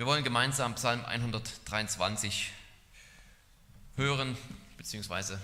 [0.00, 2.50] Wir wollen gemeinsam Psalm 123
[3.96, 4.34] hören
[4.78, 5.36] bzw.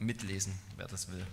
[0.00, 1.24] mitlesen, wer das will.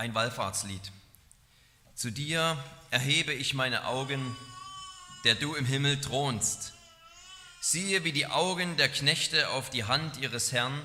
[0.00, 0.80] Ein Wallfahrtslied.
[1.94, 2.56] Zu dir
[2.90, 4.34] erhebe ich meine Augen,
[5.24, 6.72] der du im Himmel thronst.
[7.60, 10.80] Siehe, wie die Augen der Knechte auf die Hand ihres Herrn,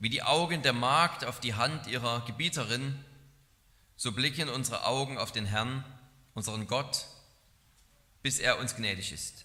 [0.00, 2.98] wie die Augen der Magd auf die Hand ihrer Gebieterin,
[3.96, 5.84] so blicken unsere Augen auf den Herrn,
[6.34, 7.06] unseren Gott,
[8.22, 9.44] bis er uns gnädig ist.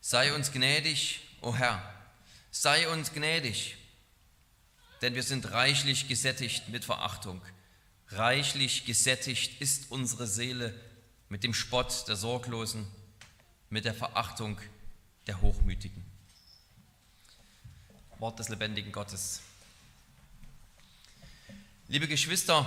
[0.00, 1.80] Sei uns gnädig, o Herr,
[2.50, 3.76] sei uns gnädig,
[5.00, 7.40] denn wir sind reichlich gesättigt mit Verachtung.
[8.10, 10.74] Reichlich gesättigt ist unsere Seele
[11.28, 12.86] mit dem Spott der Sorglosen,
[13.68, 14.58] mit der Verachtung
[15.26, 16.02] der Hochmütigen.
[18.18, 19.42] Wort des lebendigen Gottes.
[21.88, 22.66] Liebe Geschwister,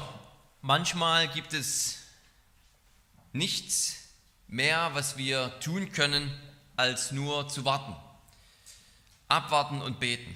[0.61, 1.97] manchmal gibt es
[3.33, 3.97] nichts
[4.47, 6.31] mehr, was wir tun können,
[6.77, 7.95] als nur zu warten.
[9.27, 10.35] Abwarten und beten.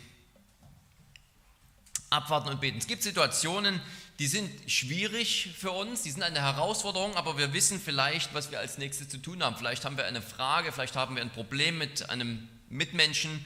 [2.10, 2.80] Abwarten und beten.
[2.80, 3.82] Es gibt Situationen,
[4.20, 8.60] die sind schwierig für uns, die sind eine Herausforderung, aber wir wissen vielleicht, was wir
[8.60, 9.58] als nächstes zu tun haben.
[9.58, 13.46] Vielleicht haben wir eine Frage, vielleicht haben wir ein Problem mit einem Mitmenschen,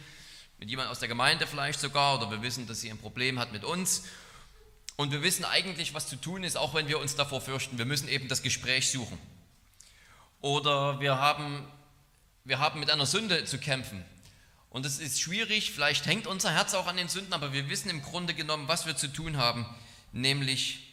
[0.59, 3.51] mit jemandem aus der Gemeinde vielleicht sogar, oder wir wissen, dass sie ein Problem hat
[3.51, 4.03] mit uns.
[4.95, 7.77] Und wir wissen eigentlich, was zu tun ist, auch wenn wir uns davor fürchten.
[7.79, 9.17] Wir müssen eben das Gespräch suchen.
[10.41, 11.65] Oder wir haben,
[12.43, 14.05] wir haben mit einer Sünde zu kämpfen.
[14.69, 17.89] Und es ist schwierig, vielleicht hängt unser Herz auch an den Sünden, aber wir wissen
[17.89, 19.65] im Grunde genommen, was wir zu tun haben
[20.11, 20.89] nämlich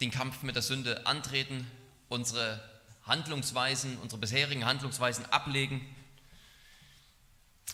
[0.00, 1.70] den Kampf mit der Sünde antreten,
[2.08, 2.62] unsere
[3.04, 5.80] Handlungsweisen, unsere bisherigen Handlungsweisen ablegen.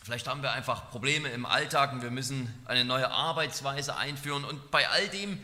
[0.04, 4.44] Vielleicht haben wir einfach Probleme im Alltag und wir müssen eine neue Arbeitsweise einführen.
[4.44, 5.38] Und bei all dem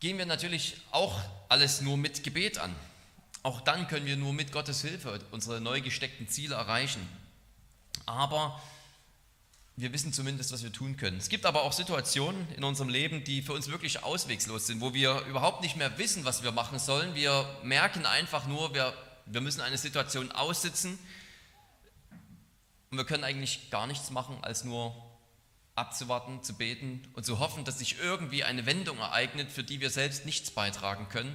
[0.00, 2.74] gehen wir natürlich auch alles nur mit Gebet an.
[3.42, 7.06] Auch dann können wir nur mit Gottes Hilfe unsere neu gesteckten Ziele erreichen.
[8.06, 8.60] Aber
[9.76, 11.18] wir wissen zumindest, was wir tun können.
[11.18, 14.94] Es gibt aber auch Situationen in unserem Leben, die für uns wirklich auswegslos sind, wo
[14.94, 17.14] wir überhaupt nicht mehr wissen, was wir machen sollen.
[17.16, 18.94] Wir merken einfach nur, wir,
[19.26, 20.96] wir müssen eine Situation aussitzen
[22.90, 24.94] und wir können eigentlich gar nichts machen, als nur
[25.74, 29.90] abzuwarten, zu beten und zu hoffen, dass sich irgendwie eine Wendung ereignet, für die wir
[29.90, 31.34] selbst nichts beitragen können,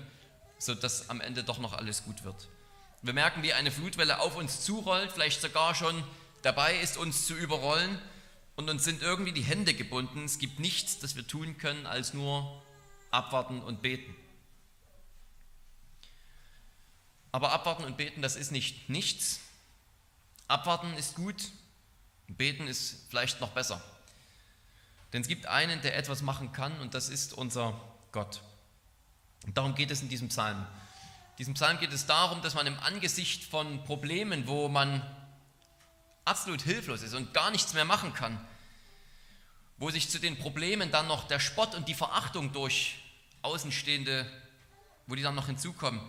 [0.59, 2.47] sodass am Ende doch noch alles gut wird.
[3.01, 6.01] Wir merken, wie eine Flutwelle auf uns zurollt, vielleicht sogar schon
[6.41, 7.99] dabei ist, uns zu überrollen
[8.59, 10.25] und uns sind irgendwie die Hände gebunden.
[10.25, 12.61] Es gibt nichts, das wir tun können, als nur
[13.09, 14.13] abwarten und beten.
[17.31, 19.39] Aber abwarten und beten, das ist nicht nichts.
[20.49, 21.51] Abwarten ist gut,
[22.27, 23.81] beten ist vielleicht noch besser.
[25.13, 27.79] Denn es gibt einen, der etwas machen kann und das ist unser
[28.11, 28.41] Gott.
[29.45, 30.57] Und darum geht es in diesem Psalm.
[30.57, 35.01] In diesem Psalm geht es darum, dass man im Angesicht von Problemen, wo man
[36.29, 38.39] absolut hilflos ist und gar nichts mehr machen kann,
[39.77, 42.99] wo sich zu den Problemen dann noch der Spott und die Verachtung durch
[43.41, 44.29] Außenstehende,
[45.07, 45.99] wo die dann noch hinzukommen,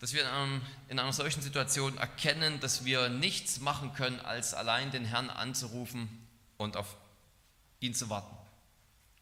[0.00, 4.52] dass wir in, einem, in einer solchen Situation erkennen, dass wir nichts machen können, als
[4.52, 6.26] allein den Herrn anzurufen
[6.56, 6.96] und auf
[7.78, 8.36] ihn zu warten.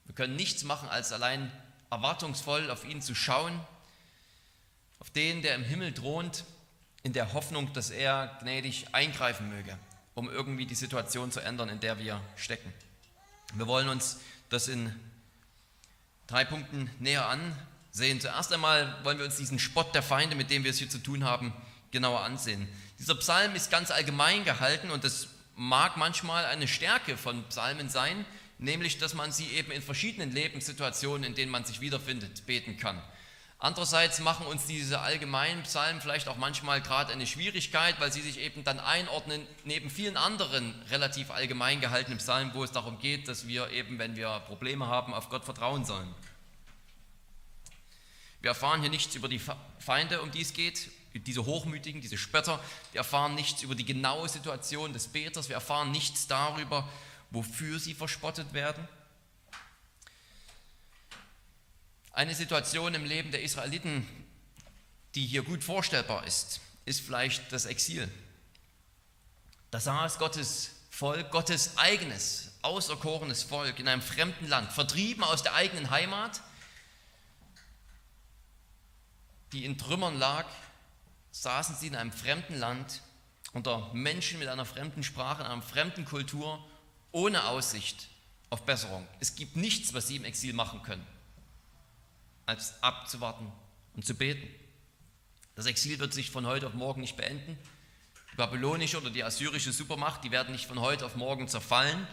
[0.06, 1.52] Wir können nichts machen, als allein
[1.90, 3.60] erwartungsvoll auf ihn zu schauen,
[5.00, 6.44] auf den, der im Himmel thront,
[7.02, 9.78] in der Hoffnung, dass er gnädig eingreifen möge
[10.18, 12.72] um irgendwie die Situation zu ändern, in der wir stecken.
[13.54, 14.18] Wir wollen uns
[14.48, 14.92] das in
[16.26, 18.20] drei Punkten näher ansehen.
[18.20, 20.98] Zuerst einmal wollen wir uns diesen Spott der Feinde, mit dem wir es hier zu
[20.98, 21.52] tun haben,
[21.92, 22.66] genauer ansehen.
[22.98, 28.24] Dieser Psalm ist ganz allgemein gehalten und das mag manchmal eine Stärke von Psalmen sein,
[28.58, 33.00] nämlich dass man sie eben in verschiedenen Lebenssituationen, in denen man sich wiederfindet, beten kann.
[33.60, 38.38] Andererseits machen uns diese allgemeinen Psalmen vielleicht auch manchmal gerade eine Schwierigkeit, weil sie sich
[38.38, 43.48] eben dann einordnen neben vielen anderen relativ allgemein gehaltenen Psalmen, wo es darum geht, dass
[43.48, 46.14] wir eben, wenn wir Probleme haben, auf Gott vertrauen sollen.
[48.40, 49.40] Wir erfahren hier nichts über die
[49.80, 52.60] Feinde, um die es geht, diese Hochmütigen, diese Spötter.
[52.92, 55.48] Wir erfahren nichts über die genaue Situation des Beters.
[55.48, 56.88] Wir erfahren nichts darüber,
[57.30, 58.86] wofür sie verspottet werden.
[62.18, 64.04] Eine Situation im Leben der Israeliten
[65.14, 68.08] die hier gut vorstellbar ist, ist vielleicht das Exil.
[69.70, 75.54] Da saß Gottes Volk, Gottes eigenes, auserkorenes Volk in einem fremden Land, vertrieben aus der
[75.54, 76.42] eigenen Heimat,
[79.52, 80.46] die in Trümmern lag,
[81.30, 83.02] saßen sie in einem fremden Land
[83.52, 86.64] unter Menschen mit einer fremden Sprache, in einer fremden Kultur,
[87.12, 88.08] ohne Aussicht
[88.50, 89.06] auf Besserung.
[89.20, 91.06] Es gibt nichts, was sie im Exil machen können,
[92.48, 93.52] als abzuwarten
[93.94, 94.48] und zu beten.
[95.54, 97.58] Das Exil wird sich von heute auf morgen nicht beenden.
[98.32, 102.06] Die babylonische oder die assyrische Supermacht, die werden nicht von heute auf morgen zerfallen.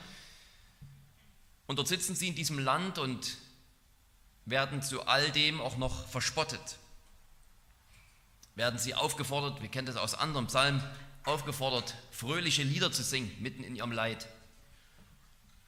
[1.68, 3.38] Und dort sitzen sie in diesem Land und
[4.44, 6.78] werden zu all dem auch noch verspottet.
[8.56, 10.84] Werden sie aufgefordert, wir kennen das aus anderen Psalmen,
[11.24, 14.28] aufgefordert, fröhliche Lieder zu singen, mitten in ihrem Leid.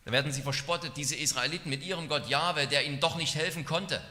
[0.03, 3.63] Da werden sie verspottet, diese Israeliten mit ihrem Gott Jahwe, der ihnen doch nicht helfen
[3.63, 4.01] konnte.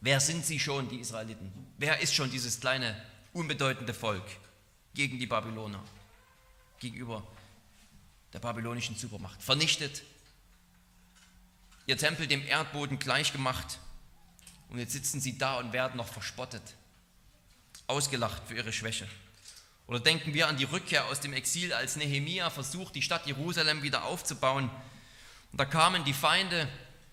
[0.00, 1.52] Wer sind sie schon, die Israeliten?
[1.76, 3.00] Wer ist schon dieses kleine,
[3.32, 4.24] unbedeutende Volk
[4.94, 5.82] gegen die Babyloner,
[6.78, 7.26] gegenüber
[8.32, 9.42] der babylonischen Supermacht?
[9.42, 10.02] Vernichtet,
[11.86, 13.78] ihr Tempel dem Erdboden gleichgemacht
[14.70, 16.62] und jetzt sitzen sie da und werden noch verspottet,
[17.86, 19.06] ausgelacht für ihre Schwäche.
[19.86, 23.82] Oder denken wir an die Rückkehr aus dem Exil, als Nehemia versucht, die Stadt Jerusalem
[23.82, 24.70] wieder aufzubauen.
[25.50, 26.68] Und da kamen die Feinde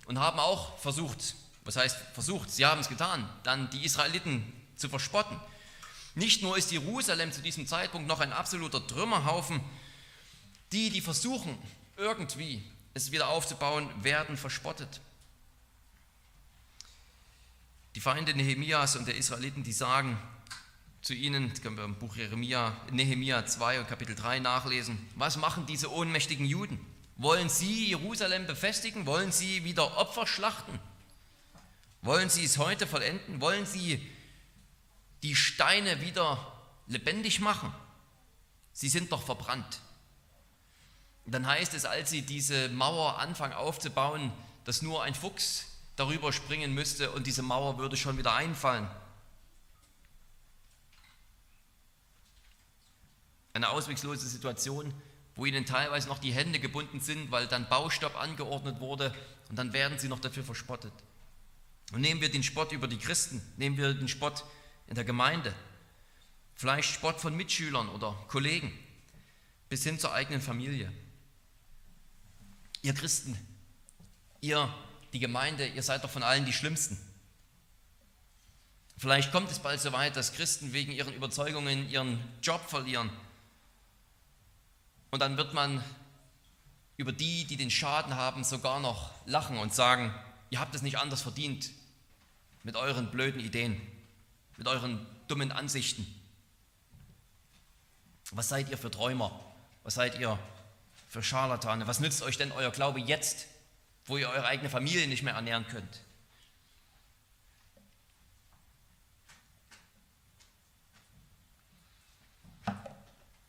[0.05, 1.35] und haben auch versucht,
[1.67, 5.39] was heißt versucht, sie haben es getan, dann die Israeliten zu verspotten.
[6.15, 9.59] Nicht nur ist Jerusalem zu diesem Zeitpunkt noch ein absoluter Trümmerhaufen,
[10.71, 11.57] die, die versuchen,
[11.97, 15.01] irgendwie es wieder aufzubauen, werden verspottet.
[17.95, 20.17] Die Feinde Nehemias und der Israeliten, die sagen,
[21.01, 24.97] zu ihnen, das können wir im Buch Jeremia, Nehemia 2 und Kapitel 3 nachlesen.
[25.15, 26.79] Was machen diese ohnmächtigen Juden?
[27.17, 29.05] Wollen sie Jerusalem befestigen?
[29.05, 30.79] Wollen sie wieder Opfer schlachten?
[32.07, 33.41] Wollen sie es heute vollenden?
[33.41, 34.01] Wollen sie
[35.23, 36.53] die Steine wieder
[36.87, 37.73] lebendig machen?
[38.71, 39.81] Sie sind doch verbrannt.
[41.25, 44.31] Und dann heißt es, als sie diese Mauer anfangen aufzubauen,
[44.63, 45.65] dass nur ein Fuchs
[45.97, 48.89] darüber springen müsste und diese Mauer würde schon wieder einfallen.
[53.51, 54.93] Eine auswegslose Situation,
[55.35, 59.13] wo ihnen teilweise noch die Hände gebunden sind, weil dann Baustopp angeordnet wurde
[59.49, 60.93] und dann werden sie noch dafür verspottet.
[61.93, 64.43] Und nehmen wir den Spott über die Christen, nehmen wir den Spott
[64.87, 65.53] in der Gemeinde,
[66.55, 68.71] vielleicht Spott von Mitschülern oder Kollegen,
[69.69, 70.91] bis hin zur eigenen Familie.
[72.81, 73.37] Ihr Christen,
[74.41, 74.73] ihr,
[75.13, 76.97] die Gemeinde, ihr seid doch von allen die Schlimmsten.
[78.97, 83.09] Vielleicht kommt es bald so weit, dass Christen wegen ihren Überzeugungen ihren Job verlieren
[85.11, 85.83] und dann wird man
[86.97, 90.13] über die, die den Schaden haben, sogar noch lachen und sagen,
[90.49, 91.69] ihr habt es nicht anders verdient
[92.67, 93.81] mit euren blöden Ideen,
[94.57, 94.99] mit euren
[95.29, 96.05] dummen Ansichten.
[98.31, 99.31] Was seid ihr für Träumer?
[99.83, 100.37] Was seid ihr
[101.07, 101.87] für Scharlatane?
[101.87, 103.47] Was nützt euch denn euer Glaube jetzt,
[104.03, 106.01] wo ihr eure eigene Familie nicht mehr ernähren könnt?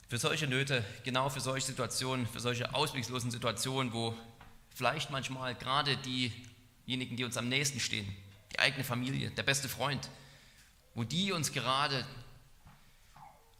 [0.06, 4.16] Für solche Nöte, genau für solche Situationen, für solche ausweglosen Situationen, wo
[4.72, 8.06] vielleicht manchmal gerade diejenigen, die uns am nächsten stehen,
[8.58, 10.08] die eigene Familie, der beste Freund,
[10.94, 12.04] wo die uns gerade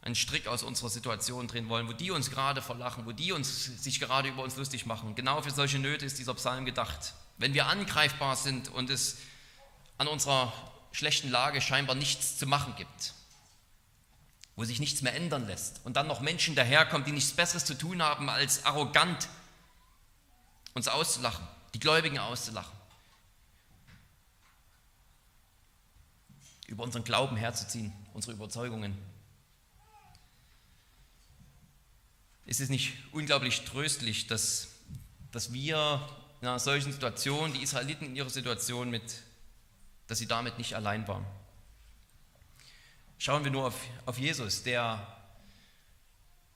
[0.01, 3.65] einen Strick aus unserer Situation drehen wollen, wo die uns gerade verlachen, wo die uns,
[3.83, 5.15] sich gerade über uns lustig machen.
[5.15, 7.13] Genau für solche Nöte ist dieser Psalm gedacht.
[7.37, 9.17] Wenn wir angreifbar sind und es
[9.97, 10.53] an unserer
[10.91, 13.13] schlechten Lage scheinbar nichts zu machen gibt,
[14.55, 17.77] wo sich nichts mehr ändern lässt und dann noch Menschen daherkommen, die nichts Besseres zu
[17.77, 19.29] tun haben, als arrogant
[20.73, 22.78] uns auszulachen, die Gläubigen auszulachen,
[26.69, 28.95] über unseren Glauben herzuziehen, unsere Überzeugungen.
[32.45, 34.69] Ist es nicht unglaublich tröstlich, dass,
[35.31, 36.07] dass wir
[36.41, 39.23] in einer solchen Situation, die Israeliten in ihrer Situation mit,
[40.07, 41.25] dass sie damit nicht allein waren?
[43.17, 45.05] Schauen wir nur auf, auf Jesus, der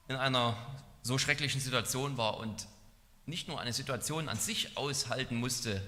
[0.08, 0.56] in einer
[1.02, 2.66] so schrecklichen Situation war und
[3.26, 5.82] nicht nur eine Situation an sich aushalten musste,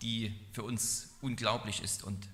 [0.00, 2.28] die für uns unglaublich ist und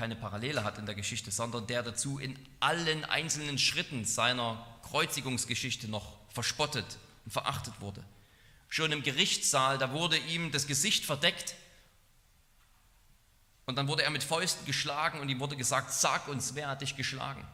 [0.00, 5.88] keine Parallele hat in der Geschichte, sondern der dazu in allen einzelnen Schritten seiner Kreuzigungsgeschichte
[5.88, 6.86] noch verspottet
[7.26, 8.02] und verachtet wurde.
[8.70, 11.54] Schon im Gerichtssaal, da wurde ihm das Gesicht verdeckt
[13.66, 16.80] und dann wurde er mit Fäusten geschlagen und ihm wurde gesagt, sag uns, wer hat
[16.80, 17.46] dich geschlagen?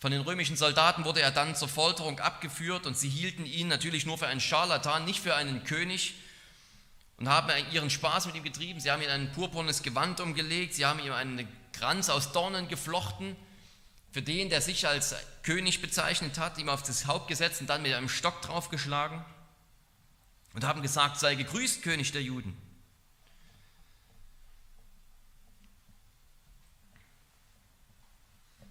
[0.00, 4.04] Von den römischen Soldaten wurde er dann zur Folterung abgeführt und sie hielten ihn natürlich
[4.04, 6.14] nur für einen Scharlatan, nicht für einen König.
[7.18, 8.80] Und haben ihren Spaß mit ihm getrieben.
[8.80, 13.36] Sie haben ihm ein purpurnes Gewand umgelegt, sie haben ihm einen Kranz aus Dornen geflochten,
[14.10, 17.82] für den, der sich als König bezeichnet hat, ihm auf das Haupt gesetzt und dann
[17.82, 19.24] mit einem Stock draufgeschlagen
[20.54, 22.56] und haben gesagt, sei gegrüßt, König der Juden.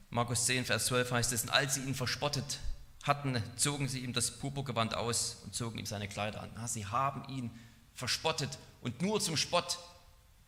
[0.10, 2.60] Markus 10, Vers 12 heißt es, und als sie ihn verspottet
[3.04, 6.68] hatten, zogen sie ihm das Purpurgewand aus und zogen ihm seine Kleider an.
[6.68, 7.52] Sie haben ihn
[7.96, 9.80] verspottet und nur zum Spott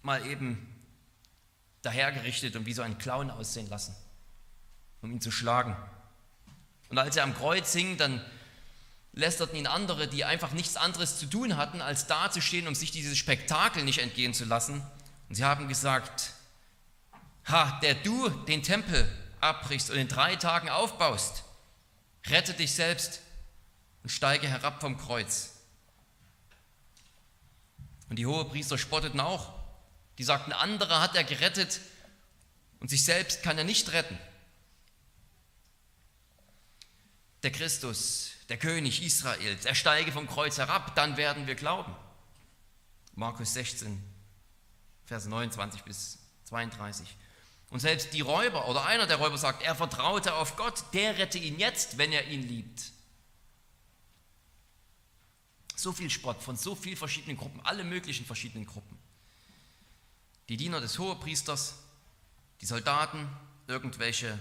[0.01, 0.73] mal eben
[1.81, 3.95] dahergerichtet und wie so ein Clown aussehen lassen,
[5.01, 5.75] um ihn zu schlagen.
[6.89, 8.23] Und als er am Kreuz hing, dann
[9.13, 13.17] lästerten ihn andere, die einfach nichts anderes zu tun hatten, als dazustehen, um sich dieses
[13.17, 14.85] Spektakel nicht entgehen zu lassen.
[15.27, 16.33] Und sie haben gesagt,
[17.45, 19.09] ha, der du den Tempel
[19.41, 21.43] abbrichst und in drei Tagen aufbaust,
[22.27, 23.21] rette dich selbst
[24.03, 25.56] und steige herab vom Kreuz.
[28.09, 29.53] Und die Hohepriester spotteten auch.
[30.17, 31.79] Die sagten, andere hat er gerettet
[32.79, 34.17] und sich selbst kann er nicht retten.
[37.43, 41.95] Der Christus, der König Israels, er steige vom Kreuz herab, dann werden wir glauben.
[43.13, 44.01] Markus 16,
[45.05, 47.15] Vers 29 bis 32.
[47.69, 51.37] Und selbst die Räuber oder einer der Räuber sagt, er vertraute auf Gott, der rette
[51.37, 52.91] ihn jetzt, wenn er ihn liebt.
[55.77, 58.97] So viel Spott von so vielen verschiedenen Gruppen, alle möglichen verschiedenen Gruppen.
[60.49, 61.75] Die Diener des Hohepriesters,
[62.61, 63.29] die Soldaten,
[63.67, 64.39] irgendwelche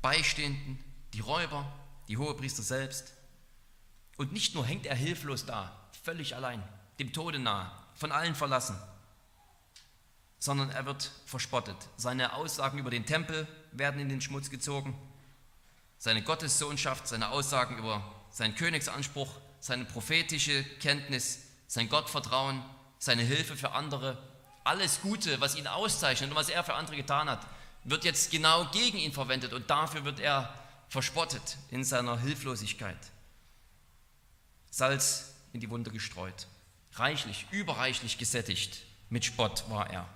[0.00, 1.70] Beistehenden, die Räuber,
[2.08, 3.12] die Hohepriester selbst.
[4.16, 6.62] Und nicht nur hängt er hilflos da, völlig allein,
[6.98, 8.76] dem Tode nahe, von allen verlassen,
[10.38, 11.76] sondern er wird verspottet.
[11.98, 14.96] Seine Aussagen über den Tempel werden in den Schmutz gezogen.
[15.98, 19.28] Seine Gottessohnschaft, seine Aussagen über seinen Königsanspruch,
[19.60, 22.62] seine prophetische Kenntnis, sein Gottvertrauen,
[22.98, 24.18] seine Hilfe für andere,
[24.64, 27.46] alles Gute, was ihn auszeichnet und was er für andere getan hat,
[27.84, 30.52] wird jetzt genau gegen ihn verwendet und dafür wird er
[30.88, 32.98] verspottet in seiner Hilflosigkeit.
[34.70, 36.46] Salz in die Wunde gestreut,
[36.94, 40.08] reichlich, überreichlich gesättigt mit Spott war er.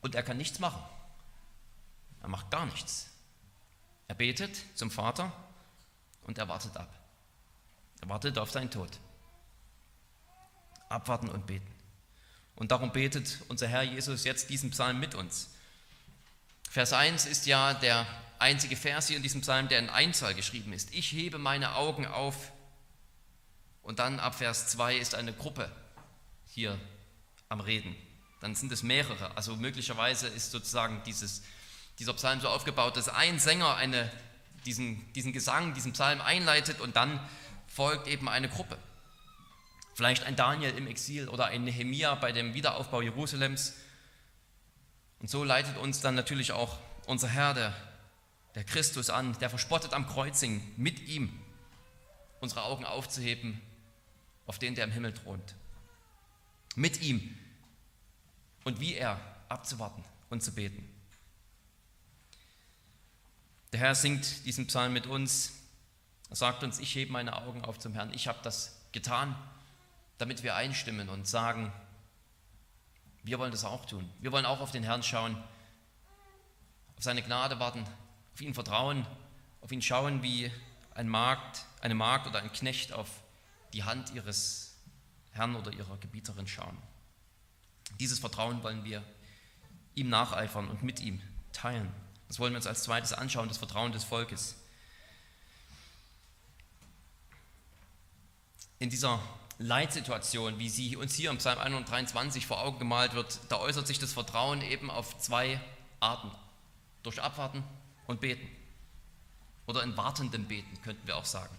[0.00, 0.82] Und er kann nichts machen.
[2.22, 3.10] Er macht gar nichts.
[4.14, 5.32] Er betet zum Vater
[6.22, 6.88] und er wartet ab.
[8.00, 8.88] Er wartet auf seinen Tod.
[10.88, 11.66] Abwarten und beten.
[12.54, 15.50] Und darum betet unser Herr Jesus jetzt diesen Psalm mit uns.
[16.70, 18.06] Vers 1 ist ja der
[18.38, 20.94] einzige Vers hier in diesem Psalm, der in Einzahl geschrieben ist.
[20.94, 22.52] Ich hebe meine Augen auf.
[23.82, 25.68] Und dann ab Vers 2 ist eine Gruppe
[26.46, 26.78] hier
[27.48, 27.96] am Reden
[28.44, 29.34] dann sind es mehrere.
[29.38, 31.42] Also möglicherweise ist sozusagen dieses,
[31.98, 34.10] dieser Psalm so aufgebaut, dass ein Sänger eine,
[34.66, 37.20] diesen, diesen Gesang, diesen Psalm einleitet und dann
[37.66, 38.78] folgt eben eine Gruppe.
[39.94, 43.74] Vielleicht ein Daniel im Exil oder ein Nehemia bei dem Wiederaufbau Jerusalems.
[45.20, 47.74] Und so leitet uns dann natürlich auch unser Herr, der,
[48.56, 51.32] der Christus, an, der verspottet am Kreuzing, mit ihm
[52.40, 53.60] unsere Augen aufzuheben
[54.46, 55.54] auf den, der im Himmel thront.
[56.74, 57.38] Mit ihm
[58.64, 60.93] und wie er abzuwarten und zu beten.
[63.74, 65.52] Der Herr singt diesen Psalm mit uns.
[66.30, 68.14] Er sagt uns, ich hebe meine Augen auf zum Herrn.
[68.14, 69.34] Ich habe das getan,
[70.16, 71.72] damit wir einstimmen und sagen,
[73.24, 74.08] wir wollen das auch tun.
[74.20, 75.34] Wir wollen auch auf den Herrn schauen,
[76.96, 77.84] auf seine Gnade warten,
[78.34, 79.04] auf ihn vertrauen,
[79.60, 80.52] auf ihn schauen, wie
[80.94, 83.10] ein Magd, eine Magd oder ein Knecht auf
[83.72, 84.76] die Hand ihres
[85.32, 86.78] Herrn oder ihrer Gebieterin schauen.
[87.98, 89.02] Dieses Vertrauen wollen wir
[89.96, 91.20] ihm nacheifern und mit ihm
[91.52, 91.92] teilen.
[92.28, 94.56] Das wollen wir uns als zweites anschauen, das Vertrauen des Volkes.
[98.78, 99.20] In dieser
[99.58, 103.98] Leitsituation, wie sie uns hier im Psalm 123 vor Augen gemalt wird, da äußert sich
[103.98, 105.60] das Vertrauen eben auf zwei
[106.00, 106.30] Arten.
[107.02, 107.62] Durch Abwarten
[108.06, 108.48] und Beten.
[109.66, 111.54] Oder in wartendem Beten, könnten wir auch sagen.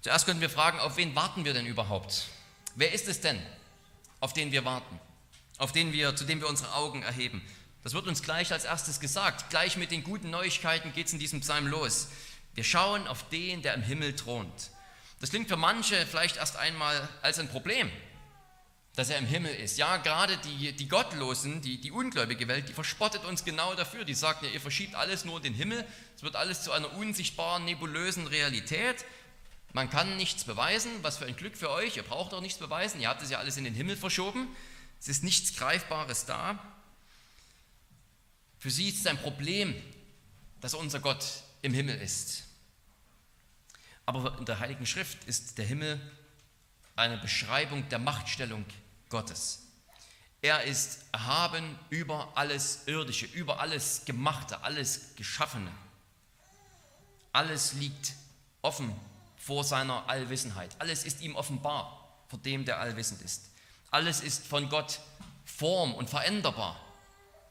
[0.00, 2.28] Zuerst könnten wir fragen, auf wen warten wir denn überhaupt?
[2.74, 3.40] Wer ist es denn,
[4.20, 4.98] auf den wir warten?
[5.62, 7.40] auf den wir, zu dem wir unsere Augen erheben.
[7.82, 9.50] Das wird uns gleich als erstes gesagt.
[9.50, 12.08] Gleich mit den guten Neuigkeiten geht es in diesem Psalm los.
[12.54, 14.70] Wir schauen auf den, der im Himmel thront.
[15.20, 17.90] Das klingt für manche vielleicht erst einmal als ein Problem,
[18.94, 19.78] dass er im Himmel ist.
[19.78, 24.04] Ja, gerade die, die Gottlosen, die, die ungläubige Welt, die verspottet uns genau dafür.
[24.04, 25.84] Die sagt, ja, ihr verschiebt alles nur in den Himmel.
[26.16, 29.04] Es wird alles zu einer unsichtbaren, nebulösen Realität.
[29.72, 30.90] Man kann nichts beweisen.
[31.02, 31.96] Was für ein Glück für euch.
[31.96, 33.00] Ihr braucht auch nichts beweisen.
[33.00, 34.46] Ihr habt es ja alles in den Himmel verschoben.
[35.00, 36.58] Es ist nichts Greifbares da.
[38.62, 39.74] Für sie ist es ein Problem,
[40.60, 41.24] dass unser Gott
[41.62, 42.44] im Himmel ist.
[44.06, 46.00] Aber in der Heiligen Schrift ist der Himmel
[46.94, 48.64] eine Beschreibung der Machtstellung
[49.08, 49.64] Gottes.
[50.42, 55.72] Er ist erhaben über alles Irdische, über alles Gemachte, alles Geschaffene.
[57.32, 58.12] Alles liegt
[58.60, 58.94] offen
[59.38, 60.70] vor seiner Allwissenheit.
[60.78, 63.50] Alles ist ihm offenbar, vor dem der allwissend ist.
[63.90, 65.00] Alles ist von Gott
[65.44, 66.80] form- und veränderbar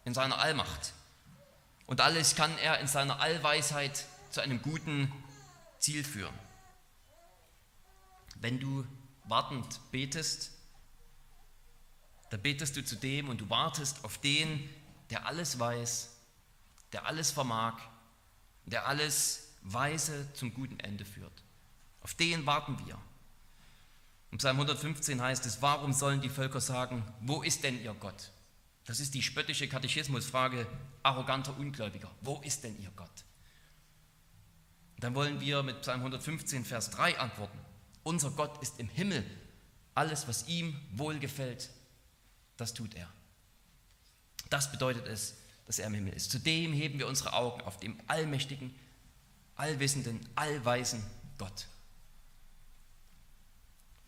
[0.06, 0.94] in seiner Allmacht.
[1.92, 5.12] Und alles kann er in seiner Allweisheit zu einem guten
[5.78, 6.34] Ziel führen.
[8.38, 8.86] Wenn du
[9.26, 10.54] wartend betest,
[12.30, 14.70] dann betest du zu dem und du wartest auf den,
[15.10, 16.16] der alles weiß,
[16.94, 17.78] der alles vermag,
[18.68, 21.44] der alles weise zum guten Ende führt.
[22.04, 22.98] Auf den warten wir.
[24.32, 28.32] Im Psalm 115 heißt es, warum sollen die Völker sagen, wo ist denn ihr Gott?
[28.86, 30.68] Das ist die spöttische Katechismusfrage
[31.04, 32.12] arroganter Ungläubiger.
[32.22, 33.26] Wo ist denn ihr Gott?
[35.00, 37.58] Dann wollen wir mit Psalm 115, Vers 3 antworten.
[38.04, 39.26] Unser Gott ist im Himmel.
[39.94, 41.70] Alles, was ihm wohlgefällt,
[42.58, 43.12] das tut er.
[44.50, 46.32] Das bedeutet es, dass er im Himmel ist.
[46.32, 48.76] Zudem heben wir unsere Augen auf dem allmächtigen,
[49.56, 51.04] allwissenden, allweisen
[51.38, 51.68] Gott.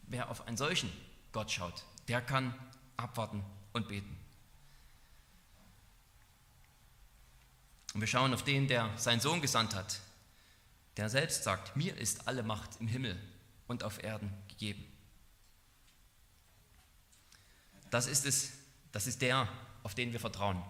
[0.03, 0.91] Wer auf einen solchen
[1.31, 2.53] Gott schaut, der kann
[2.97, 4.22] abwarten und beten.
[7.93, 9.99] Und wir schauen auf den, der seinen Sohn gesandt hat,
[10.97, 13.19] der selbst sagt, mir ist alle Macht im Himmel
[13.67, 14.85] und auf Erden gegeben.
[17.89, 18.51] Das ist es,
[18.91, 19.47] das ist der,
[19.83, 20.63] auf den wir vertrauen.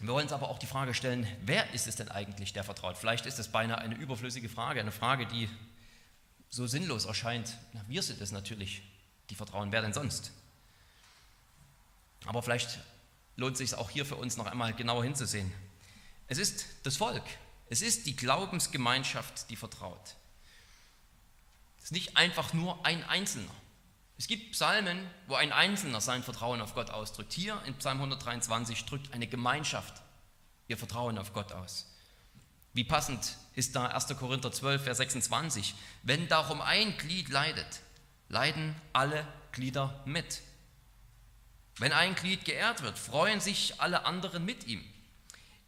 [0.00, 2.98] Wir wollen uns aber auch die Frage stellen, wer ist es denn eigentlich, der vertraut?
[2.98, 5.48] Vielleicht ist es beinahe eine überflüssige Frage, eine Frage, die
[6.50, 7.56] so sinnlos erscheint.
[7.72, 8.82] Na, wir sind es natürlich,
[9.30, 9.72] die vertrauen.
[9.72, 10.32] Wer denn sonst?
[12.26, 12.78] Aber vielleicht
[13.36, 15.52] lohnt sich auch hier für uns noch einmal genauer hinzusehen.
[16.26, 17.22] Es ist das Volk,
[17.68, 20.16] es ist die Glaubensgemeinschaft, die vertraut.
[21.78, 23.54] Es ist nicht einfach nur ein Einzelner.
[24.18, 27.32] Es gibt Psalmen, wo ein Einzelner sein Vertrauen auf Gott ausdrückt.
[27.32, 30.02] Hier in Psalm 123 drückt eine Gemeinschaft
[30.68, 31.86] ihr Vertrauen auf Gott aus.
[32.72, 34.08] Wie passend ist da 1.
[34.18, 35.74] Korinther 12, Vers 26.
[36.02, 37.80] Wenn darum ein Glied leidet,
[38.28, 40.42] leiden alle Glieder mit.
[41.78, 44.84] Wenn ein Glied geehrt wird, freuen sich alle anderen mit ihm.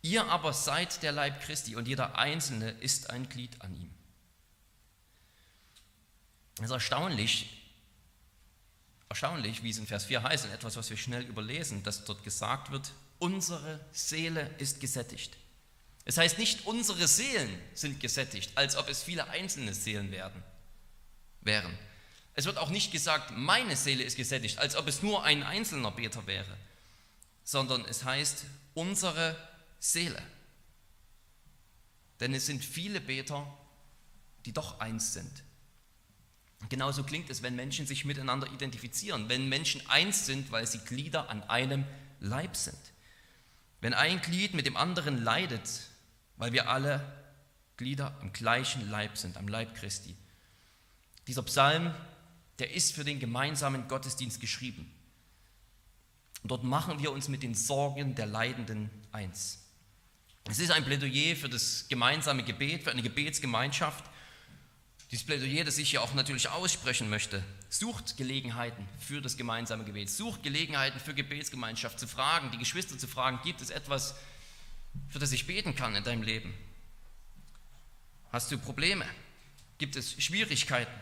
[0.01, 3.91] Ihr aber seid der Leib Christi und jeder Einzelne ist ein Glied an ihm.
[6.59, 7.59] Es ist erstaunlich,
[9.09, 12.25] erstaunlich, wie es in Vers 4 heißt, und etwas, was wir schnell überlesen, dass dort
[12.25, 15.37] gesagt wird, unsere Seele ist gesättigt.
[16.05, 20.43] Es heißt nicht, unsere Seelen sind gesättigt, als ob es viele einzelne Seelen werden,
[21.43, 21.79] wären.
[22.39, 25.91] Es wird auch nicht gesagt, meine Seele ist gesättigt, als ob es nur ein einzelner
[25.91, 26.57] Beter wäre,
[27.43, 29.37] sondern es heißt, unsere
[29.81, 30.23] Seele.
[32.21, 33.45] Denn es sind viele Beter,
[34.47, 35.43] die doch eins sind.
[36.69, 41.31] Genauso klingt es, wenn Menschen sich miteinander identifizieren, wenn Menschen eins sind, weil sie Glieder
[41.31, 41.85] an einem
[42.21, 42.79] Leib sind.
[43.81, 45.69] Wenn ein Glied mit dem anderen leidet,
[46.37, 47.05] weil wir alle
[47.77, 50.15] Glieder im gleichen Leib sind, am Leib Christi.
[51.27, 51.93] Dieser Psalm,
[52.59, 54.91] der ist für den gemeinsamen Gottesdienst geschrieben.
[56.45, 59.65] Dort machen wir uns mit den Sorgen der Leidenden eins.
[60.49, 64.05] Es ist ein Plädoyer für das gemeinsame Gebet, für eine Gebetsgemeinschaft.
[65.11, 70.11] Dieses Plädoyer, das ich ja auch natürlich aussprechen möchte, sucht Gelegenheiten für das gemeinsame Gebet,
[70.11, 74.15] sucht Gelegenheiten für Gebetsgemeinschaft, zu fragen, die Geschwister zu fragen, gibt es etwas,
[75.09, 76.55] für das ich beten kann in deinem Leben?
[78.31, 79.07] Hast du Probleme?
[79.79, 80.93] Gibt es Schwierigkeiten?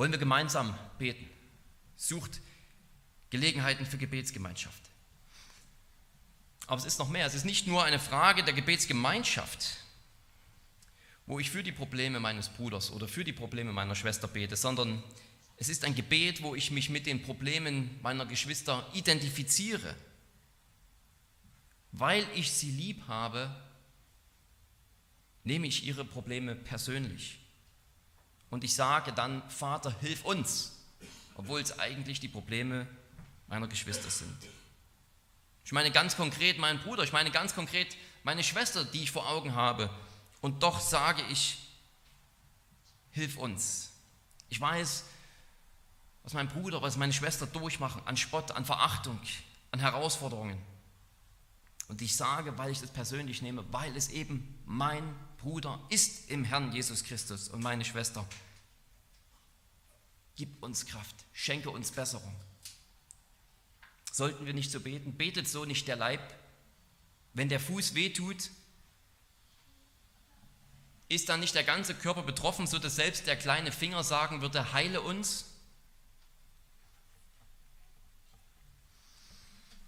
[0.00, 1.28] Wollen wir gemeinsam beten?
[1.94, 2.40] Sucht
[3.28, 4.82] Gelegenheiten für Gebetsgemeinschaft.
[6.66, 7.26] Aber es ist noch mehr.
[7.26, 9.76] Es ist nicht nur eine Frage der Gebetsgemeinschaft,
[11.26, 15.04] wo ich für die Probleme meines Bruders oder für die Probleme meiner Schwester bete, sondern
[15.58, 19.94] es ist ein Gebet, wo ich mich mit den Problemen meiner Geschwister identifiziere.
[21.92, 23.54] Weil ich sie lieb habe,
[25.44, 27.39] nehme ich ihre Probleme persönlich.
[28.50, 30.72] Und ich sage dann, Vater, hilf uns,
[31.36, 32.86] obwohl es eigentlich die Probleme
[33.46, 34.36] meiner Geschwister sind.
[35.64, 39.28] Ich meine ganz konkret meinen Bruder, ich meine ganz konkret meine Schwester, die ich vor
[39.28, 39.88] Augen habe.
[40.40, 41.58] Und doch sage ich,
[43.12, 43.90] hilf uns.
[44.48, 45.04] Ich weiß,
[46.22, 49.18] was mein Bruder, was meine Schwester durchmachen an Spott, an Verachtung,
[49.70, 50.58] an Herausforderungen.
[51.88, 55.02] Und ich sage, weil ich das persönlich nehme, weil es eben mein
[55.40, 58.26] Bruder ist im Herrn Jesus Christus und meine Schwester.
[60.36, 62.34] Gib uns Kraft, schenke uns Besserung.
[64.12, 65.14] Sollten wir nicht so beten?
[65.14, 66.20] Betet so nicht der Leib?
[67.32, 68.50] Wenn der Fuß wehtut,
[71.08, 74.72] ist dann nicht der ganze Körper betroffen, so dass selbst der kleine Finger sagen würde,
[74.72, 75.46] heile uns?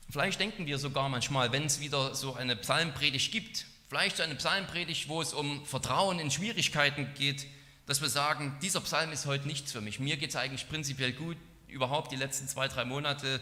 [0.08, 4.34] Vielleicht denken wir sogar manchmal, wenn es wieder so eine Psalmpredigt gibt, vielleicht so eine
[4.36, 7.46] Psalmpredigt, wo es um Vertrauen in Schwierigkeiten geht,
[7.84, 10.00] dass wir sagen, dieser Psalm ist heute nichts für mich.
[10.00, 11.36] Mir geht es eigentlich prinzipiell gut.
[11.68, 13.38] Überhaupt die letzten zwei, drei Monate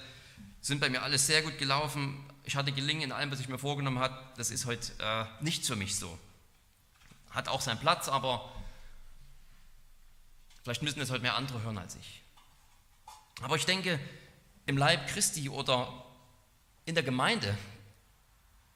[0.60, 2.28] sind bei mir alles sehr gut gelaufen.
[2.42, 4.18] Ich hatte Gelingen in allem, was ich mir vorgenommen habe.
[4.36, 6.18] Das ist heute äh, nichts für mich so.
[7.30, 8.52] Hat auch seinen Platz, aber
[10.64, 12.22] vielleicht müssen es heute mehr andere hören als ich.
[13.40, 14.00] Aber ich denke,
[14.66, 16.04] im Leib Christi oder
[16.86, 17.56] in der Gemeinde,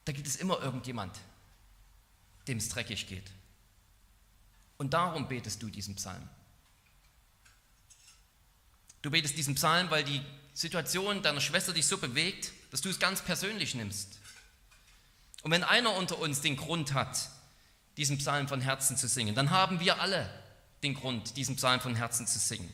[0.05, 1.19] da gibt es immer irgendjemand,
[2.47, 3.31] dem es dreckig geht.
[4.77, 6.27] Und darum betest du diesen Psalm.
[9.01, 10.21] Du betest diesen Psalm, weil die
[10.53, 14.19] Situation deiner Schwester dich so bewegt, dass du es ganz persönlich nimmst.
[15.43, 17.29] Und wenn einer unter uns den Grund hat,
[17.97, 20.29] diesen Psalm von Herzen zu singen, dann haben wir alle
[20.83, 22.71] den Grund, diesen Psalm von Herzen zu singen.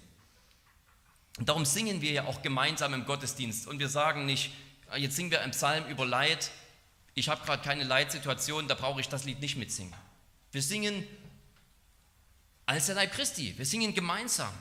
[1.38, 3.67] Und darum singen wir ja auch gemeinsam im Gottesdienst.
[3.67, 4.51] Und wir sagen nicht,
[4.91, 6.51] Ah, jetzt singen wir einen Psalm über Leid.
[7.13, 9.93] Ich habe gerade keine Leitsituation, da brauche ich das Lied nicht mitsingen.
[10.52, 11.06] Wir singen
[12.65, 13.58] als der Leib Christi.
[13.58, 14.54] Wir singen gemeinsam.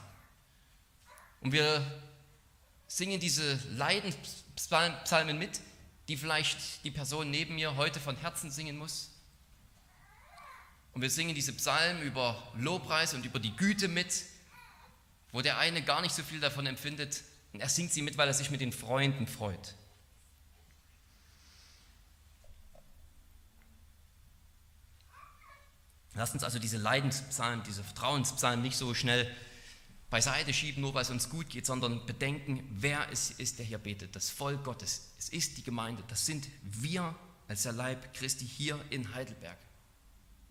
[1.41, 1.85] Und wir
[2.87, 5.61] singen diese Leidenspsalmen mit,
[6.09, 9.11] die vielleicht die Person neben mir heute von Herzen singen muss.
[10.93, 14.25] Und wir singen diese Psalmen über Lobpreis und über die Güte mit,
[15.31, 17.23] wo der eine gar nicht so viel davon empfindet.
[17.53, 19.77] Und er singt sie mit, weil er sich mit den Freunden freut.
[26.15, 29.31] Lasst uns also diese Leidenspsalmen, diese Vertrauenspsalmen nicht so schnell
[30.11, 33.79] beiseite schieben, nur weil es uns gut geht, sondern bedenken, wer es ist, der hier
[33.79, 34.17] betet.
[34.17, 35.13] Das Volk Gottes.
[35.19, 36.03] Es ist die Gemeinde.
[36.09, 37.15] Das sind wir
[37.47, 39.59] als der Leib Christi hier in Heidelberg.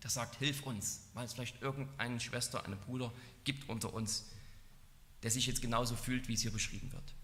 [0.02, 3.12] Der sagt, hilf uns, weil es vielleicht irgendeine Schwester, einen Bruder
[3.44, 4.30] gibt unter uns,
[5.22, 7.14] der sich jetzt genauso fühlt, wie es hier beschrieben wird.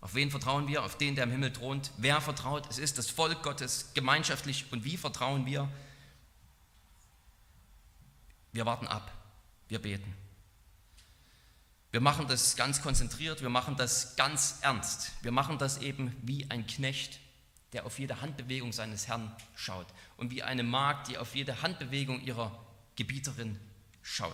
[0.00, 0.82] Auf wen vertrauen wir?
[0.82, 1.92] Auf den, der im Himmel thront.
[1.98, 2.68] Wer vertraut?
[2.70, 4.64] Es ist das Volk Gottes gemeinschaftlich.
[4.72, 5.70] Und wie vertrauen wir?
[8.52, 9.10] Wir warten ab,
[9.68, 10.14] wir beten.
[11.90, 15.12] Wir machen das ganz konzentriert, wir machen das ganz ernst.
[15.22, 17.18] Wir machen das eben wie ein Knecht,
[17.72, 19.86] der auf jede Handbewegung seines Herrn schaut
[20.16, 22.58] und wie eine Magd, die auf jede Handbewegung ihrer
[22.96, 23.58] Gebieterin
[24.02, 24.32] schaut.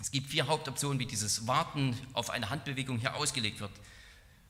[0.00, 3.72] Es gibt vier Hauptoptionen, wie dieses Warten auf eine Handbewegung hier ausgelegt wird.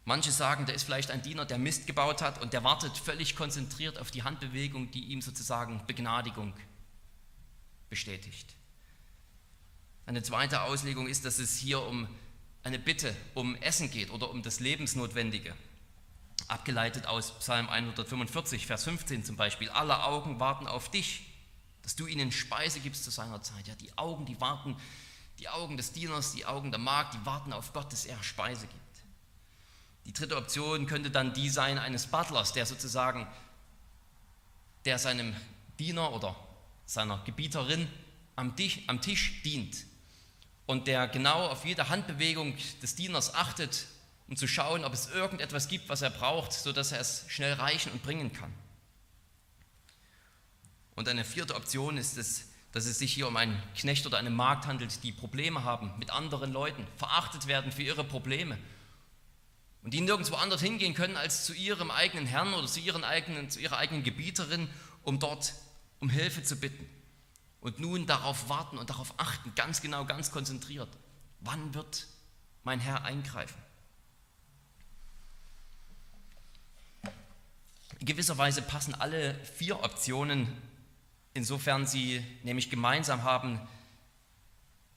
[0.05, 3.37] Manche sagen, da ist vielleicht ein Diener, der Mist gebaut hat und der wartet völlig
[3.37, 6.55] konzentriert auf die Handbewegung, die ihm sozusagen Begnadigung
[7.89, 8.55] bestätigt.
[10.07, 12.09] Eine zweite Auslegung ist, dass es hier um
[12.63, 15.55] eine Bitte um Essen geht oder um das Lebensnotwendige.
[16.49, 19.69] Abgeleitet aus Psalm 145, Vers 15 zum Beispiel.
[19.71, 21.27] Alle Augen warten auf dich,
[21.83, 23.69] dass du ihnen Speise gibst zu seiner Zeit.
[23.69, 24.77] Ja, die Augen, die warten,
[25.39, 28.67] die Augen des Dieners, die Augen der Magd, die warten auf Gott, dass er Speise
[28.67, 28.79] gibt.
[30.07, 33.27] Die dritte Option könnte dann die sein eines Butlers, der sozusagen,
[34.87, 35.37] der seinem
[35.79, 36.35] Diener oder
[36.89, 37.87] seiner Gebieterin
[38.35, 39.85] am Tisch, am Tisch dient
[40.65, 43.87] und der genau auf jede Handbewegung des Dieners achtet,
[44.27, 47.93] um zu schauen, ob es irgendetwas gibt, was er braucht, sodass er es schnell reichen
[47.93, 48.53] und bringen kann.
[50.97, 54.31] Und eine vierte Option ist es, dass es sich hier um einen Knecht oder eine
[54.31, 58.57] Magd handelt, die Probleme haben mit anderen Leuten, verachtet werden für ihre Probleme
[59.83, 63.51] und die nirgendwo anders hingehen können als zu ihrem eigenen Herrn oder zu, ihren eigenen,
[63.51, 64.69] zu ihrer eigenen Gebieterin,
[65.03, 65.53] um dort
[66.01, 66.89] um Hilfe zu bitten.
[67.61, 70.89] Und nun darauf warten und darauf achten, ganz genau, ganz konzentriert.
[71.41, 72.07] Wann wird
[72.63, 73.61] mein Herr eingreifen?
[77.99, 80.47] In gewisser Weise passen alle vier Optionen,
[81.35, 83.61] insofern sie nämlich gemeinsam haben,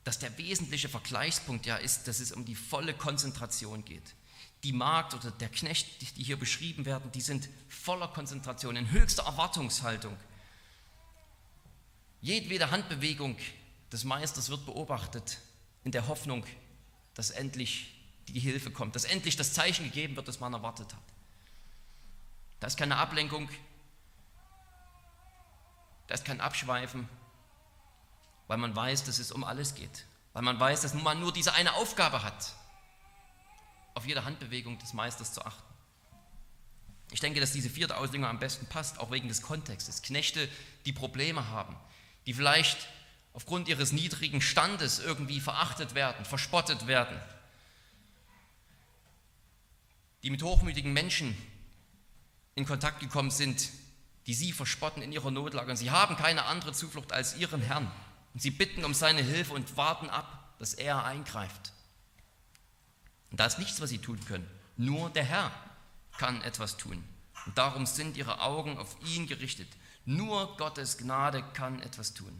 [0.04, 4.16] dass der wesentliche Vergleichspunkt ja ist, dass es um die volle Konzentration geht.
[4.64, 9.24] Die Magd oder der Knecht, die hier beschrieben werden, die sind voller Konzentration, in höchster
[9.24, 10.16] Erwartungshaltung
[12.22, 13.36] Jedwede Handbewegung
[13.92, 15.40] des Meisters wird beobachtet
[15.84, 16.46] in der Hoffnung,
[17.16, 21.02] dass endlich die Hilfe kommt, dass endlich das Zeichen gegeben wird, das man erwartet hat.
[22.60, 23.50] Da ist keine Ablenkung,
[26.08, 27.10] da ist kein Abschweifen,
[28.48, 31.54] weil man weiß, dass es um alles geht, weil man weiß, dass man nur diese
[31.54, 32.54] eine Aufgabe hat,
[33.96, 35.64] auf jede Handbewegung des Meisters zu achten.
[37.12, 40.02] Ich denke, dass diese vierte Auslegung am besten passt, auch wegen des Kontextes.
[40.02, 40.48] Knechte,
[40.86, 41.76] die Probleme haben,
[42.26, 42.88] die vielleicht
[43.34, 47.20] aufgrund ihres niedrigen Standes irgendwie verachtet werden, verspottet werden,
[50.24, 51.36] die mit hochmütigen Menschen
[52.56, 53.70] in Kontakt gekommen sind,
[54.28, 55.72] die sie verspotten in ihrer Notlage.
[55.72, 57.92] Und sie haben keine andere Zuflucht als ihren Herrn.
[58.34, 61.74] Und sie bitten um seine Hilfe und warten ab, dass er eingreift.
[63.32, 64.48] Und da ist nichts, was sie tun können.
[64.78, 65.52] Nur der Herr
[66.18, 67.04] kann etwas tun.
[67.46, 69.68] Und darum sind ihre Augen auf ihn gerichtet.
[70.06, 72.40] Nur Gottes Gnade kann etwas tun.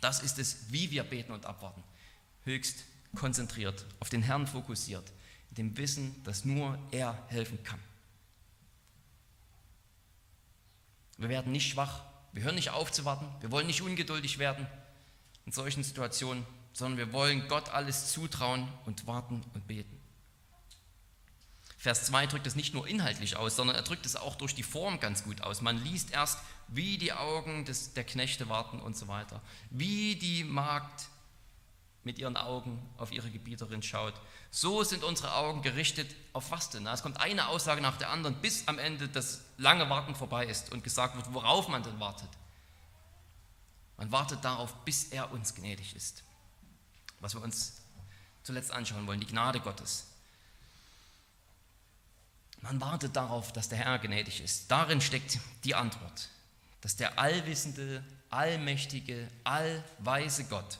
[0.00, 1.82] Das ist es, wie wir beten und abwarten.
[2.44, 5.12] Höchst konzentriert, auf den Herrn fokussiert,
[5.50, 7.78] in dem Wissen, dass nur er helfen kann.
[11.18, 12.02] Wir werden nicht schwach,
[12.32, 14.66] wir hören nicht auf zu warten, wir wollen nicht ungeduldig werden
[15.46, 20.01] in solchen Situationen, sondern wir wollen Gott alles zutrauen und warten und beten.
[21.82, 24.62] Vers 2 drückt es nicht nur inhaltlich aus, sondern er drückt es auch durch die
[24.62, 25.62] Form ganz gut aus.
[25.62, 30.44] Man liest erst, wie die Augen des, der Knechte warten und so weiter, wie die
[30.44, 31.08] Magd
[32.04, 34.14] mit ihren Augen auf ihre Gebieterin schaut.
[34.52, 36.86] So sind unsere Augen gerichtet auf was denn?
[36.86, 40.70] Es kommt eine Aussage nach der anderen, bis am Ende das lange Warten vorbei ist
[40.70, 42.30] und gesagt wird, worauf man denn wartet.
[43.96, 46.22] Man wartet darauf, bis er uns gnädig ist.
[47.18, 47.82] Was wir uns
[48.44, 50.11] zuletzt anschauen wollen, die Gnade Gottes.
[52.62, 54.70] Man wartet darauf, dass der Herr gnädig ist.
[54.70, 56.28] Darin steckt die Antwort,
[56.80, 60.78] dass der allwissende, allmächtige, allweise Gott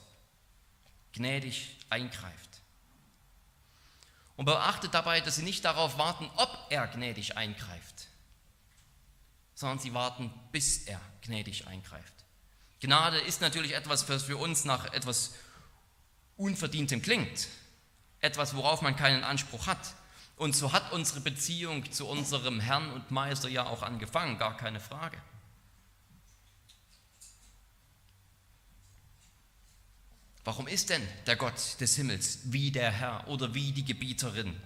[1.13, 2.61] gnädig eingreift.
[4.37, 8.07] Und beachtet dabei, dass sie nicht darauf warten, ob er gnädig eingreift,
[9.55, 12.15] sondern sie warten, bis er gnädig eingreift.
[12.81, 15.35] Gnade ist natürlich etwas, was für uns nach etwas
[16.37, 17.49] Unverdientem klingt,
[18.21, 19.95] etwas, worauf man keinen Anspruch hat.
[20.43, 24.81] Und so hat unsere Beziehung zu unserem Herrn und Meister ja auch angefangen, gar keine
[24.81, 25.17] Frage.
[30.43, 34.61] Warum ist denn der Gott des Himmels wie der Herr oder wie die Gebieterin,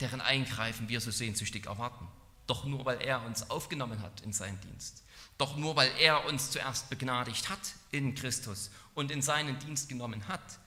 [0.00, 2.08] deren Eingreifen wir so sehnsüchtig erwarten?
[2.48, 5.04] Doch nur, weil er uns aufgenommen hat in seinen Dienst.
[5.38, 10.26] Doch nur, weil er uns zuerst begnadigt hat in Christus und in seinen Dienst genommen
[10.26, 10.58] hat.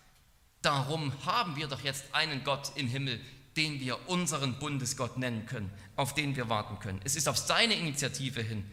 [0.63, 3.19] Darum haben wir doch jetzt einen Gott im Himmel,
[3.57, 7.01] den wir unseren Bundesgott nennen können, auf den wir warten können.
[7.03, 8.65] Es ist auf seine Initiative hin,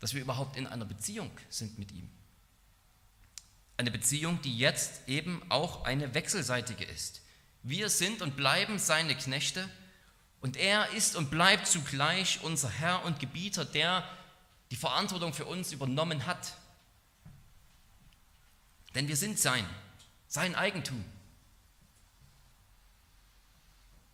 [0.00, 2.08] dass wir überhaupt in einer Beziehung sind mit ihm.
[3.76, 7.20] Eine Beziehung, die jetzt eben auch eine wechselseitige ist.
[7.62, 9.68] Wir sind und bleiben seine Knechte
[10.40, 14.08] und er ist und bleibt zugleich unser Herr und Gebieter, der
[14.70, 16.54] die Verantwortung für uns übernommen hat.
[18.94, 19.66] Denn wir sind sein,
[20.30, 21.04] sein Eigentum.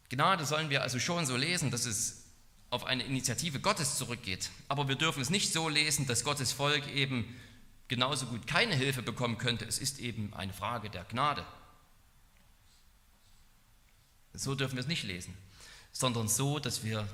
[0.08, 2.24] Gnade sollen wir also schon so lesen, dass es
[2.70, 4.50] auf eine Initiative Gottes zurückgeht.
[4.66, 7.36] Aber wir dürfen es nicht so lesen, dass Gottes Volk eben
[7.88, 9.66] genauso gut keine Hilfe bekommen könnte.
[9.66, 11.44] Es ist eben eine Frage der Gnade.
[14.32, 15.36] So dürfen wir es nicht lesen,
[15.92, 17.06] sondern so, dass wir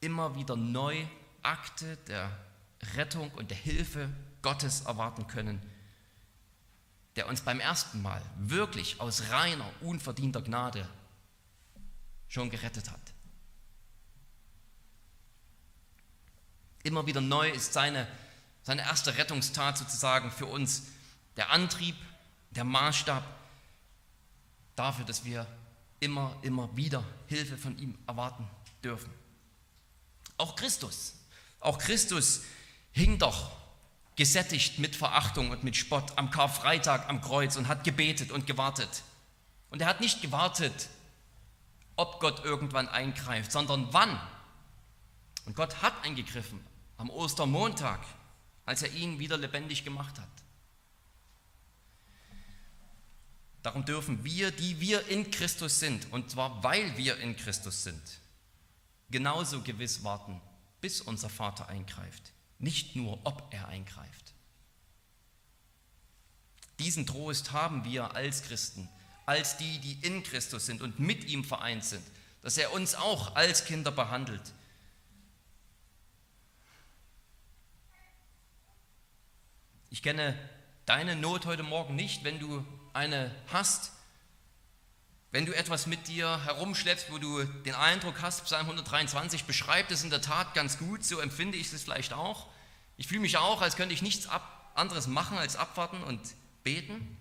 [0.00, 1.04] immer wieder neu
[1.42, 2.30] Akte der
[2.94, 4.08] Rettung und der Hilfe
[4.40, 5.60] Gottes erwarten können,
[7.16, 10.88] der uns beim ersten Mal wirklich aus reiner, unverdienter Gnade
[12.28, 13.00] schon gerettet hat.
[16.82, 18.06] Immer wieder neu ist seine
[18.66, 20.88] seine erste Rettungstat sozusagen für uns
[21.36, 21.94] der Antrieb,
[22.50, 23.22] der Maßstab
[24.74, 25.46] dafür, dass wir
[26.00, 28.44] immer, immer wieder Hilfe von ihm erwarten
[28.82, 29.08] dürfen.
[30.36, 31.14] Auch Christus,
[31.60, 32.42] auch Christus
[32.90, 33.52] hing doch
[34.16, 39.02] gesättigt mit Verachtung und mit Spott am Karfreitag am Kreuz und hat gebetet und gewartet.
[39.70, 40.88] Und er hat nicht gewartet,
[41.96, 44.20] ob Gott irgendwann eingreift, sondern wann.
[45.44, 46.60] Und Gott hat eingegriffen
[46.98, 48.00] am Ostermontag
[48.66, 50.28] als er ihn wieder lebendig gemacht hat.
[53.62, 58.02] Darum dürfen wir, die wir in Christus sind, und zwar weil wir in Christus sind,
[59.10, 60.40] genauso gewiss warten,
[60.80, 64.34] bis unser Vater eingreift, nicht nur ob er eingreift.
[66.78, 68.88] Diesen Trost haben wir als Christen,
[69.24, 72.04] als die, die in Christus sind und mit ihm vereint sind,
[72.42, 74.52] dass er uns auch als Kinder behandelt
[79.96, 80.36] Ich kenne
[80.84, 83.92] deine Not heute Morgen nicht, wenn du eine hast,
[85.36, 90.02] wenn du etwas mit dir herumschleppst, wo du den Eindruck hast, Psalm 123 beschreibt es
[90.02, 92.46] in der Tat ganz gut, so empfinde ich es vielleicht auch.
[92.96, 94.30] Ich fühle mich auch, als könnte ich nichts
[94.74, 96.22] anderes machen als abwarten und
[96.64, 97.18] beten.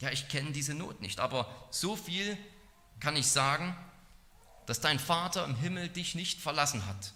[0.00, 2.36] Ja, ich kenne diese Not nicht, aber so viel
[3.00, 3.74] kann ich sagen,
[4.66, 7.14] dass dein Vater im Himmel dich nicht verlassen hat,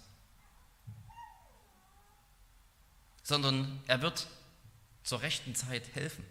[3.21, 4.25] sondern er wird
[5.03, 6.25] zur rechten Zeit helfen.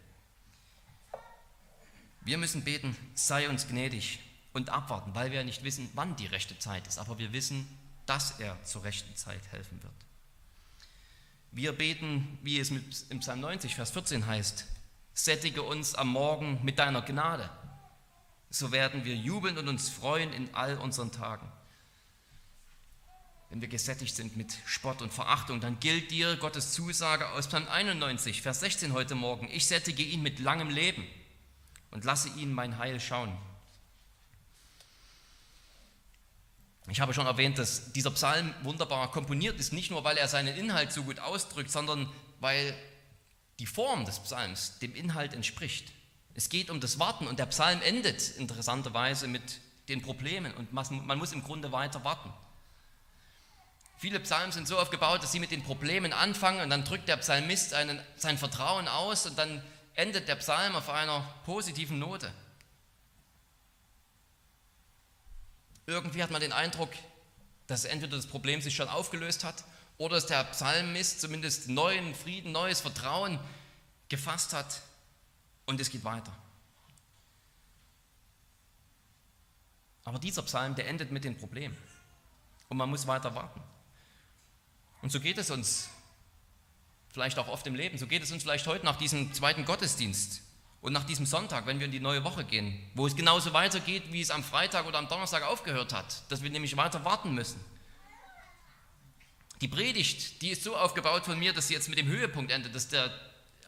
[2.24, 4.20] Wir müssen beten, sei uns gnädig
[4.52, 6.98] und abwarten, weil wir nicht wissen, wann die rechte Zeit ist.
[6.98, 7.66] Aber wir wissen,
[8.06, 9.92] dass er zur rechten Zeit helfen wird.
[11.50, 14.66] Wir beten, wie es im Psalm 90, Vers 14 heißt,
[15.14, 17.50] sättige uns am Morgen mit deiner Gnade.
[18.50, 21.50] So werden wir jubeln und uns freuen in all unseren Tagen.
[23.50, 27.68] Wenn wir gesättigt sind mit Spott und Verachtung, dann gilt dir Gottes Zusage aus Psalm
[27.68, 29.48] 91, Vers 16 heute Morgen.
[29.50, 31.04] Ich sättige ihn mit langem Leben
[31.92, 33.36] und lasse ihn mein Heil schauen.
[36.88, 40.56] Ich habe schon erwähnt, dass dieser Psalm wunderbar komponiert ist, nicht nur weil er seinen
[40.56, 42.76] Inhalt so gut ausdrückt, sondern weil
[43.60, 45.92] die Form des Psalms dem Inhalt entspricht.
[46.34, 51.18] Es geht um das Warten und der Psalm endet interessanterweise mit den Problemen und man
[51.18, 52.32] muss im Grunde weiter warten.
[53.98, 57.18] Viele Psalmen sind so aufgebaut, dass sie mit den Problemen anfangen und dann drückt der
[57.18, 59.62] Psalmist einen, sein Vertrauen aus und dann
[59.94, 62.32] endet der Psalm auf einer positiven Note.
[65.86, 66.90] Irgendwie hat man den Eindruck,
[67.66, 69.64] dass entweder das Problem sich schon aufgelöst hat
[69.98, 73.38] oder dass der Psalmist zumindest neuen Frieden, neues Vertrauen
[74.08, 74.82] gefasst hat
[75.66, 76.32] und es geht weiter.
[80.04, 81.76] Aber dieser Psalm, der endet mit den Problemen
[82.68, 83.62] und man muss weiter warten.
[85.00, 85.88] Und so geht es uns
[87.12, 90.42] vielleicht auch oft im Leben, so geht es uns vielleicht heute nach diesem zweiten Gottesdienst.
[90.80, 94.02] Und nach diesem Sonntag, wenn wir in die neue Woche gehen, wo es genauso weitergeht,
[94.10, 97.64] wie es am Freitag oder am Donnerstag aufgehört hat, dass wir nämlich weiter warten müssen.
[99.60, 102.74] Die Predigt, die ist so aufgebaut von mir, dass sie jetzt mit dem Höhepunkt endet,
[102.74, 103.12] dass der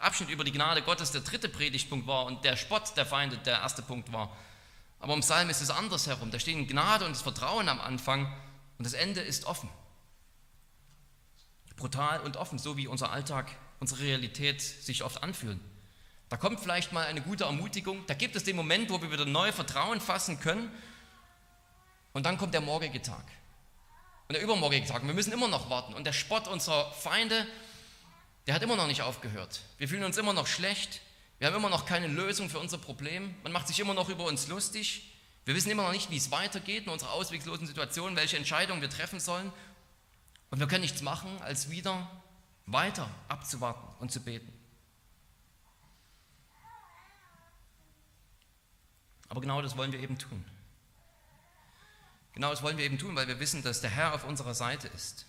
[0.01, 3.59] Abschnitt über die Gnade Gottes der dritte Predigtpunkt war und der Spott der Feinde der
[3.59, 4.37] erste Punkt war.
[4.99, 6.33] Aber im Psalm ist es andersherum.
[6.33, 8.27] Da stehen Gnade und das Vertrauen am Anfang
[8.79, 9.69] und das Ende ist offen.
[11.77, 15.61] Brutal und offen, so wie unser Alltag, unsere Realität sich oft anfühlen.
[16.29, 19.27] Da kommt vielleicht mal eine gute Ermutigung, da gibt es den Moment, wo wir wieder
[19.27, 20.71] neu Vertrauen fassen können
[22.13, 23.25] und dann kommt der morgige Tag
[24.29, 25.03] und der übermorgige Tag.
[25.03, 27.47] Und wir müssen immer noch warten und der Spott unserer Feinde,
[28.47, 29.61] der hat immer noch nicht aufgehört.
[29.79, 31.03] Wir fühlen uns immer noch schlecht,
[31.39, 34.25] wir haben immer noch keine Lösung für unser Problem, man macht sich immer noch über
[34.25, 35.11] uns lustig,
[35.45, 38.89] wir wissen immer noch nicht, wie es weitergeht in unserer ausweglosen Situation, welche Entscheidungen wir
[38.89, 39.53] treffen sollen
[40.55, 42.09] und wir können nichts machen, als wieder
[42.67, 44.53] weiter abzuwarten und zu beten.
[49.29, 50.45] Aber genau das wollen wir eben tun.
[52.35, 54.87] Genau das wollen wir eben tun, weil wir wissen, dass der Herr auf unserer Seite
[54.87, 55.27] ist.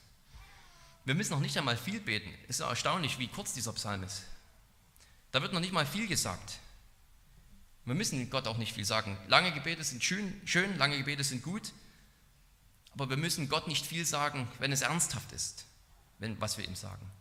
[1.06, 2.32] Wir müssen noch nicht einmal viel beten.
[2.48, 4.26] Es ist erstaunlich, wie kurz dieser Psalm ist.
[5.32, 6.60] Da wird noch nicht mal viel gesagt.
[7.86, 9.18] Wir müssen Gott auch nicht viel sagen.
[9.28, 11.74] Lange Gebete sind schön, schön lange Gebete sind gut,
[12.96, 15.66] aber wir müssen Gott nicht viel sagen, wenn es ernsthaft ist,
[16.20, 17.12] wenn, was wir ihm sagen.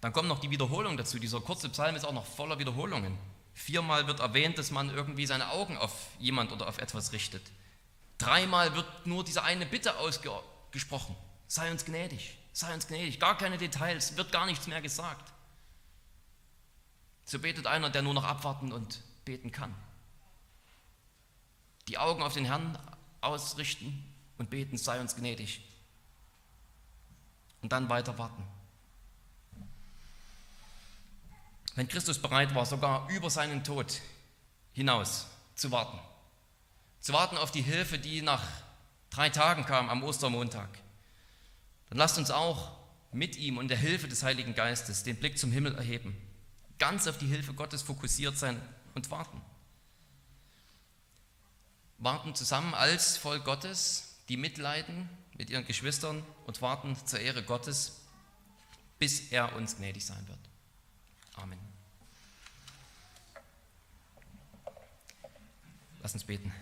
[0.00, 1.18] Dann kommt noch die Wiederholung dazu.
[1.18, 3.16] Dieser kurze Psalm ist auch noch voller Wiederholungen.
[3.54, 7.42] Viermal wird erwähnt, dass man irgendwie seine Augen auf jemand oder auf etwas richtet.
[8.18, 11.16] Dreimal wird nur diese eine Bitte ausgesprochen.
[11.46, 13.20] Sei uns gnädig, sei uns gnädig.
[13.20, 15.32] Gar keine Details, wird gar nichts mehr gesagt.
[17.24, 19.74] So betet einer, der nur noch abwarten und beten kann.
[21.88, 22.78] Die Augen auf den Herrn
[23.24, 24.04] ausrichten
[24.38, 25.60] und beten, sei uns gnädig.
[27.62, 28.44] Und dann weiter warten.
[31.74, 34.00] wenn Christus bereit war, sogar über seinen Tod
[34.72, 35.98] hinaus zu warten.
[37.00, 38.42] Zu warten auf die Hilfe, die nach
[39.10, 40.68] drei Tagen kam am Ostermontag.
[41.88, 42.72] Dann lasst uns auch
[43.12, 46.16] mit ihm und der Hilfe des Heiligen Geistes den Blick zum Himmel erheben.
[46.78, 48.60] Ganz auf die Hilfe Gottes fokussiert sein
[48.94, 49.40] und warten.
[52.04, 58.02] Warten zusammen als Volk Gottes, die mitleiden mit ihren Geschwistern und warten zur Ehre Gottes,
[58.98, 60.38] bis er uns gnädig sein wird.
[61.36, 61.58] Amen.
[66.02, 66.52] Lass uns beten.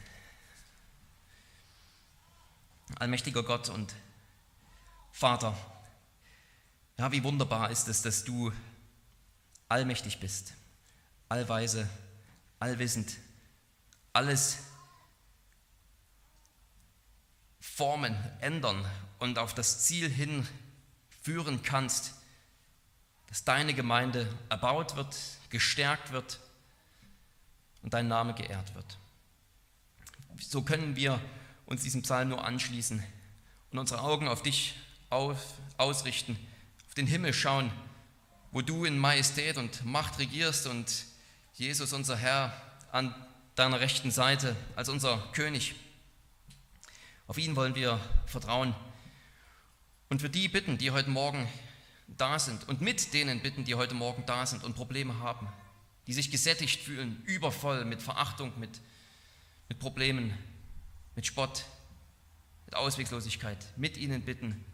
[3.00, 3.92] Allmächtiger Gott und
[5.10, 5.56] Vater,
[6.98, 8.52] ja, wie wunderbar ist es, dass du
[9.68, 10.54] allmächtig bist,
[11.28, 11.90] allweise,
[12.60, 13.16] allwissend,
[14.12, 14.58] alles
[17.74, 18.84] formen, ändern
[19.18, 20.46] und auf das Ziel hin
[21.22, 22.14] führen kannst,
[23.28, 25.16] dass deine Gemeinde erbaut wird,
[25.48, 26.38] gestärkt wird
[27.82, 28.98] und dein Name geehrt wird.
[30.38, 31.20] So können wir
[31.66, 33.02] uns diesem Psalm nur anschließen
[33.70, 34.74] und unsere Augen auf dich
[35.08, 35.38] auf,
[35.78, 36.38] ausrichten,
[36.88, 37.70] auf den Himmel schauen,
[38.50, 41.04] wo du in Majestät und Macht regierst und
[41.54, 42.52] Jesus, unser Herr,
[42.90, 43.14] an
[43.54, 45.74] deiner rechten Seite als unser König.
[47.26, 48.74] Auf ihn wollen wir vertrauen
[50.08, 51.48] und für die bitten, die heute Morgen
[52.08, 55.48] da sind und mit denen bitten, die heute Morgen da sind und Probleme haben,
[56.06, 58.80] die sich gesättigt fühlen, übervoll mit Verachtung, mit,
[59.68, 60.36] mit Problemen,
[61.14, 61.64] mit Spott,
[62.70, 64.64] der Ausweglosigkeit mit ihnen bitten,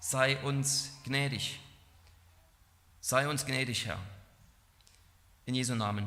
[0.00, 1.60] sei uns gnädig.
[3.00, 4.00] Sei uns gnädig, Herr.
[5.46, 6.06] In Jesu Namen.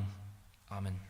[0.67, 1.06] Amen.